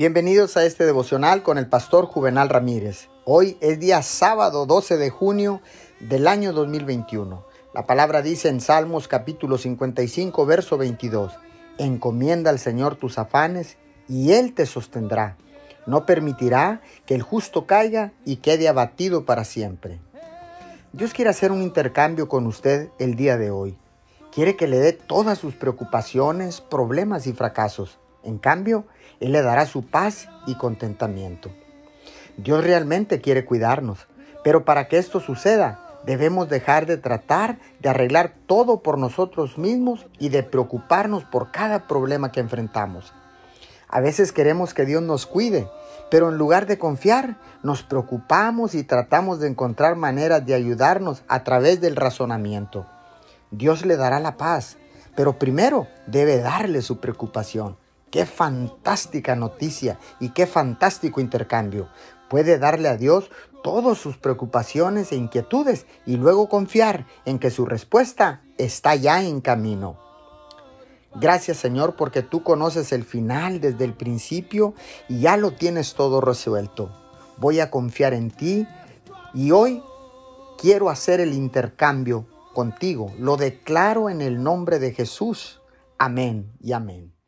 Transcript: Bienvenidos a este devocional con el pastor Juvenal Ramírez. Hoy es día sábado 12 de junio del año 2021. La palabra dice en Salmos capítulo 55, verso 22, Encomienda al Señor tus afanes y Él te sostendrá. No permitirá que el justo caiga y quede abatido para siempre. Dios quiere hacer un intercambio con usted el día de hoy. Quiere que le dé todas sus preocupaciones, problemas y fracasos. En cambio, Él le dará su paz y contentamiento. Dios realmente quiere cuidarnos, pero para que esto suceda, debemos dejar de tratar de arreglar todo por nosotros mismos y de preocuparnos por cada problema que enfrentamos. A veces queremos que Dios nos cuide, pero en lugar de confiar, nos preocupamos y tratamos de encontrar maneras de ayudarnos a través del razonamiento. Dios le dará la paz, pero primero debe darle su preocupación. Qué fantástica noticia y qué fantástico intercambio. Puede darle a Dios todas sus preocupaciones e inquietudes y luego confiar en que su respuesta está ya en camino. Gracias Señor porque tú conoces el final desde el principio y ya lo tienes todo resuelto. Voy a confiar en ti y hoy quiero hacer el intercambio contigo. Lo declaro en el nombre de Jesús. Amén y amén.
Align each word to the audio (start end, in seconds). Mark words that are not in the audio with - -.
Bienvenidos 0.00 0.56
a 0.56 0.64
este 0.64 0.86
devocional 0.86 1.42
con 1.42 1.58
el 1.58 1.66
pastor 1.66 2.06
Juvenal 2.06 2.48
Ramírez. 2.48 3.10
Hoy 3.26 3.58
es 3.60 3.78
día 3.78 4.00
sábado 4.00 4.64
12 4.64 4.96
de 4.96 5.10
junio 5.10 5.60
del 6.00 6.26
año 6.26 6.54
2021. 6.54 7.44
La 7.74 7.84
palabra 7.84 8.22
dice 8.22 8.48
en 8.48 8.62
Salmos 8.62 9.08
capítulo 9.08 9.58
55, 9.58 10.46
verso 10.46 10.78
22, 10.78 11.34
Encomienda 11.76 12.48
al 12.48 12.58
Señor 12.58 12.96
tus 12.96 13.18
afanes 13.18 13.76
y 14.08 14.32
Él 14.32 14.54
te 14.54 14.64
sostendrá. 14.64 15.36
No 15.84 16.06
permitirá 16.06 16.80
que 17.04 17.14
el 17.14 17.20
justo 17.20 17.66
caiga 17.66 18.14
y 18.24 18.36
quede 18.36 18.70
abatido 18.70 19.26
para 19.26 19.44
siempre. 19.44 20.00
Dios 20.94 21.12
quiere 21.12 21.30
hacer 21.30 21.52
un 21.52 21.60
intercambio 21.60 22.26
con 22.26 22.46
usted 22.46 22.88
el 22.98 23.16
día 23.16 23.36
de 23.36 23.50
hoy. 23.50 23.76
Quiere 24.32 24.56
que 24.56 24.66
le 24.66 24.78
dé 24.78 24.94
todas 24.94 25.36
sus 25.36 25.56
preocupaciones, 25.56 26.62
problemas 26.62 27.26
y 27.26 27.34
fracasos. 27.34 27.98
En 28.22 28.38
cambio, 28.38 28.84
Él 29.20 29.32
le 29.32 29.42
dará 29.42 29.66
su 29.66 29.86
paz 29.86 30.28
y 30.46 30.56
contentamiento. 30.56 31.50
Dios 32.36 32.64
realmente 32.64 33.20
quiere 33.20 33.44
cuidarnos, 33.44 34.06
pero 34.44 34.64
para 34.64 34.88
que 34.88 34.98
esto 34.98 35.20
suceda, 35.20 35.90
debemos 36.04 36.48
dejar 36.48 36.86
de 36.86 36.96
tratar 36.96 37.58
de 37.80 37.88
arreglar 37.88 38.34
todo 38.46 38.82
por 38.82 38.98
nosotros 38.98 39.58
mismos 39.58 40.06
y 40.18 40.30
de 40.30 40.42
preocuparnos 40.42 41.24
por 41.24 41.50
cada 41.50 41.86
problema 41.86 42.32
que 42.32 42.40
enfrentamos. 42.40 43.12
A 43.88 44.00
veces 44.00 44.32
queremos 44.32 44.72
que 44.72 44.86
Dios 44.86 45.02
nos 45.02 45.26
cuide, 45.26 45.68
pero 46.10 46.28
en 46.28 46.38
lugar 46.38 46.66
de 46.66 46.78
confiar, 46.78 47.36
nos 47.62 47.82
preocupamos 47.82 48.74
y 48.74 48.84
tratamos 48.84 49.40
de 49.40 49.48
encontrar 49.48 49.96
maneras 49.96 50.46
de 50.46 50.54
ayudarnos 50.54 51.22
a 51.28 51.44
través 51.44 51.80
del 51.80 51.96
razonamiento. 51.96 52.86
Dios 53.50 53.84
le 53.84 53.96
dará 53.96 54.20
la 54.20 54.36
paz, 54.36 54.76
pero 55.16 55.38
primero 55.38 55.88
debe 56.06 56.38
darle 56.38 56.82
su 56.82 57.00
preocupación. 57.00 57.76
Qué 58.10 58.26
fantástica 58.26 59.36
noticia 59.36 59.98
y 60.18 60.30
qué 60.30 60.46
fantástico 60.46 61.20
intercambio. 61.20 61.88
Puede 62.28 62.58
darle 62.58 62.88
a 62.88 62.96
Dios 62.96 63.30
todas 63.62 63.98
sus 63.98 64.16
preocupaciones 64.16 65.12
e 65.12 65.16
inquietudes 65.16 65.86
y 66.06 66.16
luego 66.16 66.48
confiar 66.48 67.06
en 67.24 67.38
que 67.38 67.50
su 67.50 67.66
respuesta 67.66 68.42
está 68.58 68.94
ya 68.94 69.22
en 69.22 69.40
camino. 69.40 69.98
Gracias 71.14 71.56
Señor 71.56 71.96
porque 71.96 72.22
tú 72.22 72.42
conoces 72.42 72.92
el 72.92 73.04
final 73.04 73.60
desde 73.60 73.84
el 73.84 73.94
principio 73.94 74.74
y 75.08 75.20
ya 75.20 75.36
lo 75.36 75.52
tienes 75.52 75.94
todo 75.94 76.20
resuelto. 76.20 76.90
Voy 77.36 77.60
a 77.60 77.70
confiar 77.70 78.14
en 78.14 78.30
ti 78.30 78.66
y 79.34 79.50
hoy 79.50 79.82
quiero 80.58 80.90
hacer 80.90 81.20
el 81.20 81.32
intercambio 81.32 82.26
contigo. 82.54 83.12
Lo 83.18 83.36
declaro 83.36 84.10
en 84.10 84.20
el 84.20 84.42
nombre 84.42 84.78
de 84.78 84.92
Jesús. 84.92 85.60
Amén 85.98 86.52
y 86.60 86.72
amén. 86.72 87.19